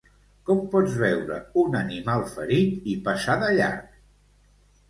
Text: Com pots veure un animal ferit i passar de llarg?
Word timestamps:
Com 0.49 0.61
pots 0.75 0.95
veure 1.01 1.37
un 1.65 1.77
animal 1.81 2.25
ferit 2.33 2.91
i 2.95 2.97
passar 3.11 3.37
de 3.45 3.55
llarg? 3.61 3.97